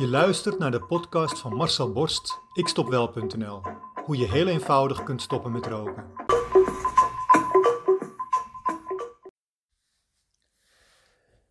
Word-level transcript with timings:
Je 0.00 0.08
luistert 0.08 0.58
naar 0.58 0.70
de 0.70 0.82
podcast 0.82 1.38
van 1.38 1.54
Marcel 1.54 1.92
Borst, 1.92 2.38
ikstopwel.nl. 2.52 3.62
Hoe 4.04 4.16
je 4.16 4.30
heel 4.30 4.46
eenvoudig 4.46 5.02
kunt 5.02 5.22
stoppen 5.22 5.52
met 5.52 5.66
roken. 5.66 6.04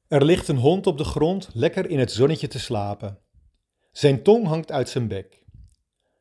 Er 0.08 0.26
ligt 0.26 0.48
een 0.48 0.58
hond 0.58 0.88
op 0.88 0.98
de 0.98 1.04
grond 1.04 1.50
lekker 1.54 1.90
in 1.90 2.00
het 2.00 2.12
zonnetje 2.12 2.48
te 2.48 2.60
slapen. 2.60 3.20
Zijn 3.92 4.24
tong 4.24 4.48
hangt 4.48 4.72
uit 4.72 4.90
zijn 4.90 5.08
bek. 5.08 5.44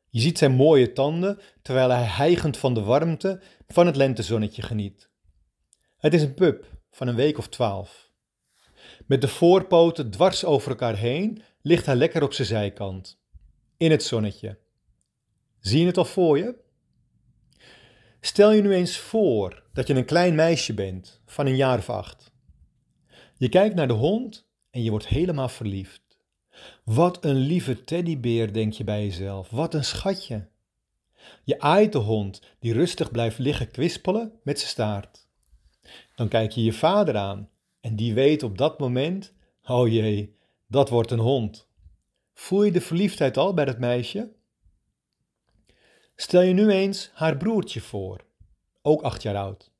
Je 0.09 0.19
ziet 0.19 0.37
zijn 0.37 0.51
mooie 0.51 0.91
tanden 0.91 1.39
terwijl 1.61 1.89
hij 1.89 2.03
hijgend 2.03 2.57
van 2.57 2.73
de 2.73 2.81
warmte 2.81 3.41
van 3.67 3.85
het 3.85 3.95
lentezonnetje 3.95 4.61
geniet. 4.61 5.09
Het 5.97 6.13
is 6.13 6.21
een 6.21 6.33
pup 6.33 6.65
van 6.91 7.07
een 7.07 7.15
week 7.15 7.37
of 7.37 7.47
twaalf. 7.47 8.08
Met 9.09 9.21
de 9.21 9.27
voorpoten 9.27 10.11
dwars 10.11 10.45
over 10.45 10.69
elkaar 10.69 10.95
heen 10.95 11.41
ligt 11.61 11.85
hij 11.85 11.95
lekker 11.95 12.23
op 12.23 12.33
zijn 12.33 12.47
zijkant. 12.47 13.19
In 13.77 13.91
het 13.91 14.03
zonnetje. 14.03 14.57
Zie 15.59 15.79
je 15.79 15.85
het 15.85 15.97
al 15.97 16.05
voor 16.05 16.37
je? 16.37 16.55
Stel 18.21 18.51
je 18.51 18.61
nu 18.61 18.73
eens 18.73 18.97
voor 18.97 19.63
dat 19.73 19.87
je 19.87 19.95
een 19.95 20.05
klein 20.05 20.35
meisje 20.35 20.73
bent 20.73 21.21
van 21.25 21.45
een 21.45 21.55
jaar 21.55 21.77
of 21.77 21.89
acht. 21.89 22.31
Je 23.37 23.49
kijkt 23.49 23.75
naar 23.75 23.87
de 23.87 23.93
hond 23.93 24.47
en 24.69 24.83
je 24.83 24.89
wordt 24.89 25.07
helemaal 25.07 25.49
verliefd. 25.49 26.19
Wat 26.83 27.25
een 27.25 27.37
lieve 27.37 27.83
teddybeer, 27.83 28.53
denk 28.53 28.73
je 28.73 28.83
bij 28.83 29.03
jezelf. 29.03 29.49
Wat 29.49 29.73
een 29.73 29.85
schatje. 29.85 30.47
Je 31.43 31.59
aait 31.59 31.91
de 31.91 31.97
hond 31.97 32.41
die 32.59 32.73
rustig 32.73 33.11
blijft 33.11 33.37
liggen 33.37 33.71
kwispelen 33.71 34.39
met 34.43 34.59
zijn 34.59 34.71
staart. 34.71 35.27
Dan 36.15 36.27
kijk 36.27 36.51
je 36.51 36.63
je 36.63 36.73
vader 36.73 37.17
aan 37.17 37.49
en 37.79 37.95
die 37.95 38.13
weet 38.13 38.43
op 38.43 38.57
dat 38.57 38.79
moment: 38.79 39.33
oh 39.63 39.87
jee, 39.87 40.37
dat 40.67 40.89
wordt 40.89 41.11
een 41.11 41.19
hond. 41.19 41.67
Voel 42.33 42.63
je 42.63 42.71
de 42.71 42.81
verliefdheid 42.81 43.37
al 43.37 43.53
bij 43.53 43.65
dat 43.65 43.79
meisje? 43.79 44.33
Stel 46.15 46.41
je 46.41 46.53
nu 46.53 46.69
eens 46.69 47.11
haar 47.13 47.37
broertje 47.37 47.81
voor, 47.81 48.25
ook 48.81 49.01
acht 49.01 49.21
jaar 49.21 49.35
oud. 49.35 49.71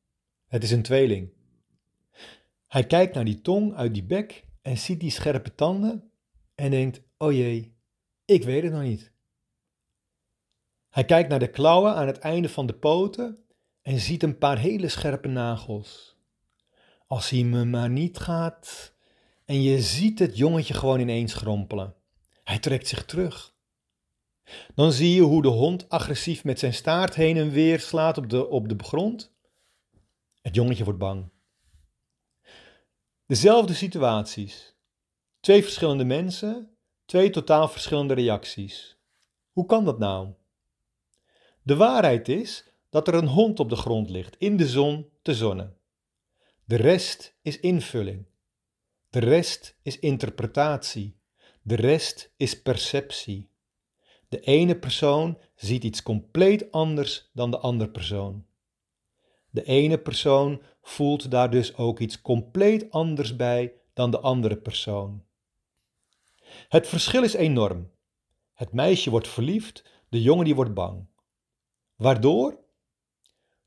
Het 0.48 0.64
is 0.64 0.72
een 0.72 0.82
tweeling. 0.82 1.34
Hij 2.68 2.86
kijkt 2.86 3.16
naar 3.16 3.26
die 3.26 3.42
tong 3.42 3.76
uit 3.76 3.94
die 3.94 4.04
bek 4.04 4.46
en 4.62 4.78
ziet 4.78 5.00
die 5.00 5.12
scherpe 5.12 5.56
tanden 5.56 6.12
en 6.56 6.72
denkt: 6.72 7.02
oh 7.18 7.32
jee, 7.32 7.76
ik 8.26 8.44
weet 8.44 8.64
het 8.64 8.72
nog 8.72 8.82
niet. 8.82 9.12
Hij 10.90 11.06
kijkt 11.06 11.30
naar 11.30 11.40
de 11.40 11.50
klauwen 11.50 11.96
aan 11.96 12.08
het 12.08 12.18
einde 12.18 12.50
van 12.50 12.66
de 12.66 12.74
poten 12.74 13.46
en 13.82 14.00
ziet 14.00 14.24
een 14.24 14.38
paar 14.38 14.58
hele 14.58 14.88
scherpe 14.88 15.28
nagels. 15.28 16.19
Als 17.10 17.30
hij 17.30 17.44
me 17.44 17.66
maar 17.66 17.90
niet 17.90 18.18
gaat. 18.18 18.94
En 19.46 19.62
je 19.62 19.82
ziet 19.82 20.20
het 20.20 20.38
jongetje 20.38 20.74
gewoon 20.74 21.00
ineens 21.00 21.32
schrompelen. 21.32 21.96
Hij 22.44 22.60
trekt 22.60 22.88
zich 22.88 23.06
terug. 23.06 23.54
Dan 24.76 24.92
zie 24.92 25.14
je 25.14 25.22
hoe 25.22 25.42
de 25.42 25.48
hond 25.48 25.90
agressief 25.90 26.44
met 26.44 26.60
zijn 26.60 26.74
staart 26.74 27.16
heen 27.16 27.38
en 27.38 27.50
weer 27.50 27.80
slaat 27.80 28.18
op 28.18 28.30
de, 28.30 28.48
op 28.48 28.70
de 28.70 28.84
grond. 28.84 29.34
Het 30.42 30.56
jongetje 30.56 30.84
wordt 30.84 31.00
bang. 31.00 31.30
Dezelfde 33.26 33.74
situaties. 33.74 34.76
Twee 35.40 35.64
verschillende 35.64 36.06
mensen, 36.06 36.78
twee 37.06 37.30
totaal 37.30 37.68
verschillende 37.68 38.14
reacties. 38.14 38.98
Hoe 39.52 39.66
kan 39.66 39.86
dat 39.86 40.00
nou? 40.00 40.34
De 41.62 41.76
waarheid 41.76 42.28
is 42.28 42.72
dat 42.90 43.08
er 43.08 43.14
een 43.14 43.28
hond 43.28 43.60
op 43.60 43.70
de 43.70 43.76
grond 43.76 44.10
ligt, 44.10 44.36
in 44.38 44.58
de 44.58 44.68
zon, 44.68 45.10
te 45.22 45.36
zonnen. 45.36 45.79
De 46.70 46.76
rest 46.76 47.38
is 47.42 47.60
invulling. 47.60 48.26
De 49.10 49.20
rest 49.20 49.78
is 49.82 50.00
interpretatie. 50.00 51.20
De 51.62 51.76
rest 51.76 52.34
is 52.38 52.62
perceptie. 52.62 53.52
De 54.28 54.40
ene 54.40 54.80
persoon 54.80 55.38
ziet 55.56 55.84
iets 55.84 56.04
compleet 56.04 56.72
anders 56.72 57.30
dan 57.34 57.52
de 57.52 57.58
andere 57.58 57.90
persoon. 57.90 58.46
De 59.50 59.64
ene 59.64 59.98
persoon 59.98 60.62
voelt 60.82 61.32
daar 61.32 61.50
dus 61.50 61.76
ook 61.76 62.00
iets 62.00 62.22
compleet 62.22 62.92
anders 62.92 63.36
bij 63.36 63.74
dan 63.94 64.12
de 64.12 64.20
andere 64.20 64.58
persoon. 64.58 65.26
Het 66.68 66.88
verschil 66.88 67.24
is 67.24 67.34
enorm. 67.34 67.92
Het 68.54 68.72
meisje 68.72 69.10
wordt 69.10 69.28
verliefd, 69.28 69.84
de 70.10 70.22
jongen 70.22 70.46
die 70.46 70.56
wordt 70.56 70.74
bang. 70.74 71.08
Waardoor? 71.96 72.60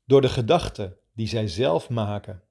Door 0.05 0.21
de 0.21 0.29
gedachten 0.29 0.97
die 1.13 1.27
zij 1.27 1.47
zelf 1.47 1.89
maken. 1.89 2.43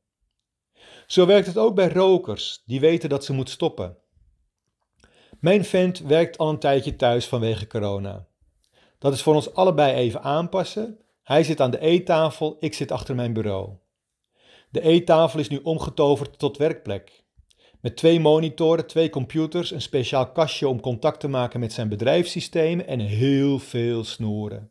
Zo 1.06 1.26
werkt 1.26 1.46
het 1.46 1.58
ook 1.58 1.74
bij 1.74 1.88
rokers 1.88 2.62
die 2.66 2.80
weten 2.80 3.08
dat 3.08 3.24
ze 3.24 3.32
moet 3.32 3.50
stoppen. 3.50 3.96
Mijn 5.40 5.64
vent 5.64 5.98
werkt 5.98 6.38
al 6.38 6.48
een 6.48 6.58
tijdje 6.58 6.96
thuis 6.96 7.26
vanwege 7.26 7.66
corona. 7.66 8.26
Dat 8.98 9.12
is 9.12 9.22
voor 9.22 9.34
ons 9.34 9.54
allebei 9.54 9.94
even 9.94 10.22
aanpassen. 10.22 10.98
Hij 11.22 11.44
zit 11.44 11.60
aan 11.60 11.70
de 11.70 11.80
eettafel, 11.80 12.56
ik 12.60 12.74
zit 12.74 12.90
achter 12.90 13.14
mijn 13.14 13.32
bureau. 13.32 13.70
De 14.70 14.80
eettafel 14.80 15.38
is 15.38 15.48
nu 15.48 15.60
omgetoverd 15.62 16.38
tot 16.38 16.56
werkplek. 16.56 17.22
Met 17.80 17.96
twee 17.96 18.20
monitoren, 18.20 18.86
twee 18.86 19.10
computers, 19.10 19.70
een 19.70 19.82
speciaal 19.82 20.32
kastje 20.32 20.68
om 20.68 20.80
contact 20.80 21.20
te 21.20 21.28
maken 21.28 21.60
met 21.60 21.72
zijn 21.72 21.88
bedrijfssystemen 21.88 22.86
en 22.86 23.00
heel 23.00 23.58
veel 23.58 24.04
snoeren. 24.04 24.70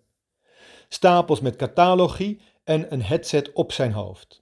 Stapels 0.89 1.39
met 1.39 1.55
catalogie 1.55 2.41
en 2.63 2.93
een 2.93 3.03
headset 3.03 3.53
op 3.53 3.71
zijn 3.71 3.91
hoofd. 3.91 4.40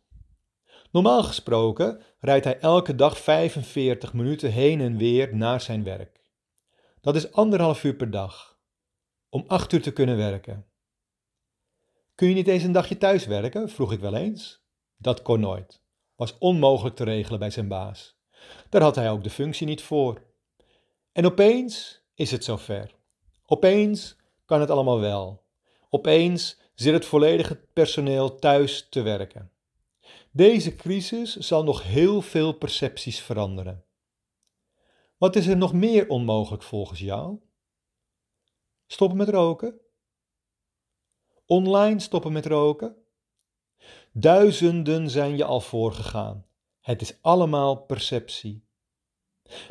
Normaal 0.92 1.24
gesproken 1.24 2.02
rijdt 2.20 2.46
hij 2.46 2.60
elke 2.60 2.96
dag 2.96 3.18
45 3.18 4.14
minuten 4.14 4.52
heen 4.52 4.82
en 4.82 4.98
weer 4.98 5.36
naar 5.36 5.62
zijn 5.62 5.84
werk. 5.84 6.22
Dat 7.02 7.16
is 7.16 7.32
anderhalf 7.32 7.84
uur 7.84 7.96
per 7.96 8.12
dag. 8.12 8.58
Om 9.30 9.44
acht 9.48 9.74
uur 9.74 9.82
te 9.82 9.94
kunnen 9.94 10.18
werken. 10.18 10.66
Kun 12.16 12.28
je 12.28 12.34
niet 12.34 12.48
eens 12.48 12.64
een 12.64 12.72
dagje 12.72 12.98
thuis 12.98 13.26
werken? 13.26 13.70
vroeg 13.70 13.92
ik 13.92 14.00
wel 14.00 14.16
eens. 14.16 14.64
Dat 14.98 15.22
kon 15.22 15.40
nooit. 15.40 15.82
Was 16.16 16.38
onmogelijk 16.38 16.96
te 16.96 17.04
regelen 17.04 17.40
bij 17.40 17.50
zijn 17.50 17.68
baas. 17.68 18.18
Daar 18.70 18.82
had 18.82 18.96
hij 18.96 19.10
ook 19.10 19.24
de 19.24 19.30
functie 19.30 19.68
niet 19.68 19.82
voor. 19.82 20.22
En 21.12 21.26
opeens 21.26 22.02
is 22.14 22.32
het 22.32 22.44
zover. 22.44 22.96
Opeens 23.46 24.18
kan 24.46 24.60
het 24.60 24.70
allemaal 24.70 25.00
wel. 25.00 25.44
Opeens 25.90 26.60
zit 26.74 26.94
het 26.94 27.06
volledige 27.06 27.56
personeel 27.74 28.36
thuis 28.36 28.90
te 28.90 29.02
werken. 29.02 29.52
Deze 30.32 30.76
crisis 30.76 31.36
zal 31.36 31.64
nog 31.64 31.84
heel 31.84 32.22
veel 32.22 32.52
percepties 32.52 33.20
veranderen. 33.20 33.84
Wat 35.18 35.36
is 35.36 35.48
er 35.48 35.58
nog 35.58 35.74
meer 35.74 36.10
onmogelijk 36.10 36.64
volgens 36.64 37.00
jou? 37.00 37.40
Stoppen 38.88 39.18
met 39.18 39.30
roken? 39.30 39.80
Online 41.46 42.00
stoppen 42.00 42.32
met 42.32 42.46
roken? 42.46 42.96
Duizenden 44.12 45.10
zijn 45.10 45.38
je 45.38 45.44
al 45.44 45.62
voorgegaan. 45.62 46.46
Het 46.82 47.02
is 47.02 47.18
allemaal 47.22 47.76
perceptie. 47.76 48.68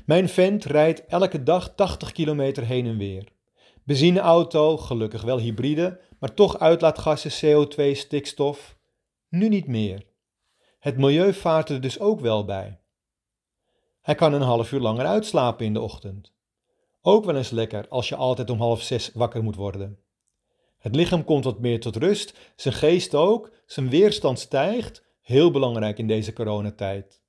Mijn 0.06 0.28
vent 0.28 0.64
rijdt 0.64 1.06
elke 1.06 1.42
dag 1.42 1.74
80 1.74 2.12
kilometer 2.12 2.64
heen 2.64 2.86
en 2.86 2.96
weer. 2.96 3.32
Benzineauto, 3.84 4.76
gelukkig 4.76 5.22
wel 5.22 5.38
hybride, 5.38 6.00
maar 6.18 6.34
toch 6.34 6.58
uitlaatgassen, 6.58 7.30
CO2, 7.30 7.90
stikstof. 7.92 8.78
Nu 9.28 9.48
niet 9.48 9.66
meer. 9.66 10.06
Het 10.78 10.96
milieu 10.96 11.34
vaart 11.34 11.68
er 11.68 11.80
dus 11.80 11.98
ook 11.98 12.20
wel 12.20 12.44
bij. 12.44 12.80
Hij 14.00 14.14
kan 14.14 14.32
een 14.32 14.40
half 14.40 14.72
uur 14.72 14.80
langer 14.80 15.06
uitslapen 15.06 15.66
in 15.66 15.72
de 15.72 15.80
ochtend. 15.80 16.32
Ook 17.00 17.24
wel 17.24 17.36
eens 17.36 17.50
lekker 17.50 17.88
als 17.88 18.08
je 18.08 18.16
altijd 18.16 18.50
om 18.50 18.58
half 18.58 18.82
zes 18.82 19.10
wakker 19.14 19.42
moet 19.42 19.56
worden. 19.56 19.98
Het 20.78 20.94
lichaam 20.94 21.24
komt 21.24 21.44
wat 21.44 21.58
meer 21.58 21.80
tot 21.80 21.96
rust, 21.96 22.38
zijn 22.56 22.74
geest 22.74 23.14
ook, 23.14 23.52
zijn 23.66 23.90
weerstand 23.90 24.38
stijgt, 24.38 25.04
heel 25.20 25.50
belangrijk 25.50 25.98
in 25.98 26.06
deze 26.06 26.32
coronatijd. 26.32 27.22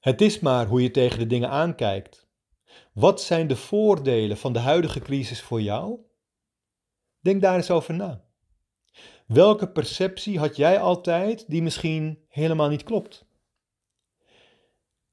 Het 0.00 0.20
is 0.20 0.40
maar 0.40 0.66
hoe 0.66 0.82
je 0.82 0.90
tegen 0.90 1.18
de 1.18 1.26
dingen 1.26 1.50
aankijkt. 1.50 2.26
Wat 2.92 3.20
zijn 3.22 3.46
de 3.46 3.56
voordelen 3.56 4.36
van 4.36 4.52
de 4.52 4.58
huidige 4.58 5.00
crisis 5.00 5.42
voor 5.42 5.60
jou? 5.60 5.98
Denk 7.20 7.42
daar 7.42 7.56
eens 7.56 7.70
over 7.70 7.94
na. 7.94 8.24
Welke 9.26 9.68
perceptie 9.68 10.38
had 10.38 10.56
jij 10.56 10.80
altijd 10.80 11.44
die 11.48 11.62
misschien 11.62 12.18
helemaal 12.28 12.68
niet 12.68 12.82
klopt? 12.82 13.26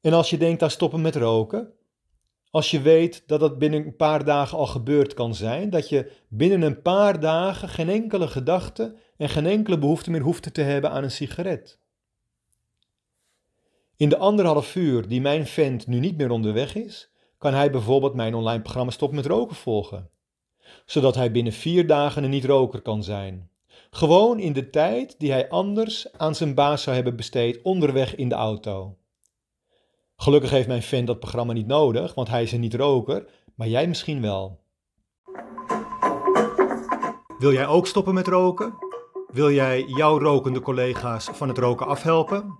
En 0.01 0.13
als 0.13 0.29
je 0.29 0.37
denkt 0.37 0.63
aan 0.63 0.71
stoppen 0.71 1.01
met 1.01 1.15
roken, 1.15 1.73
als 2.49 2.71
je 2.71 2.81
weet 2.81 3.23
dat 3.27 3.39
dat 3.39 3.57
binnen 3.57 3.85
een 3.85 3.95
paar 3.95 4.25
dagen 4.25 4.57
al 4.57 4.67
gebeurd 4.67 5.13
kan 5.13 5.35
zijn, 5.35 5.69
dat 5.69 5.89
je 5.89 6.11
binnen 6.27 6.61
een 6.61 6.81
paar 6.81 7.19
dagen 7.19 7.69
geen 7.69 7.89
enkele 7.89 8.27
gedachte 8.27 8.95
en 9.17 9.29
geen 9.29 9.45
enkele 9.45 9.77
behoefte 9.77 10.11
meer 10.11 10.21
hoeft 10.21 10.53
te 10.53 10.61
hebben 10.61 10.91
aan 10.91 11.03
een 11.03 11.11
sigaret. 11.11 11.79
In 13.95 14.09
de 14.09 14.17
anderhalf 14.17 14.75
uur 14.75 15.07
die 15.07 15.21
mijn 15.21 15.47
vent 15.47 15.87
nu 15.87 15.99
niet 15.99 16.17
meer 16.17 16.31
onderweg 16.31 16.75
is, 16.75 17.11
kan 17.37 17.53
hij 17.53 17.71
bijvoorbeeld 17.71 18.13
mijn 18.13 18.35
online 18.35 18.61
programma 18.61 18.91
Stop 18.91 19.11
met 19.11 19.25
Roken 19.25 19.55
volgen, 19.55 20.09
zodat 20.85 21.15
hij 21.15 21.31
binnen 21.31 21.53
vier 21.53 21.87
dagen 21.87 22.23
een 22.23 22.29
niet-roker 22.29 22.81
kan 22.81 23.03
zijn. 23.03 23.49
Gewoon 23.89 24.39
in 24.39 24.53
de 24.53 24.69
tijd 24.69 25.15
die 25.17 25.31
hij 25.31 25.49
anders 25.49 26.13
aan 26.17 26.35
zijn 26.35 26.53
baas 26.53 26.83
zou 26.83 26.95
hebben 26.95 27.15
besteed 27.15 27.61
onderweg 27.61 28.15
in 28.15 28.29
de 28.29 28.35
auto. 28.35 28.97
Gelukkig 30.15 30.49
heeft 30.49 30.67
mijn 30.67 30.81
fan 30.81 31.05
dat 31.05 31.19
programma 31.19 31.53
niet 31.53 31.67
nodig, 31.67 32.13
want 32.13 32.27
hij 32.27 32.43
is 32.43 32.51
een 32.51 32.59
niet-roker, 32.59 33.25
maar 33.55 33.67
jij 33.67 33.87
misschien 33.87 34.21
wel. 34.21 34.59
Wil 37.37 37.51
jij 37.51 37.67
ook 37.67 37.87
stoppen 37.87 38.13
met 38.13 38.27
roken? 38.27 38.73
Wil 39.27 39.51
jij 39.51 39.83
jouw 39.87 40.19
rokende 40.19 40.59
collega's 40.59 41.29
van 41.31 41.47
het 41.47 41.57
roken 41.57 41.87
afhelpen? 41.87 42.55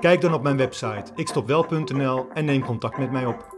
Kijk 0.00 0.20
dan 0.20 0.34
op 0.34 0.42
mijn 0.42 0.56
website 0.56 1.12
ikstopwel.nl 1.14 2.26
en 2.32 2.44
neem 2.44 2.64
contact 2.64 2.98
met 2.98 3.10
mij 3.10 3.26
op. 3.26 3.53